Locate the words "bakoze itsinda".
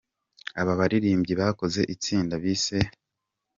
1.41-2.33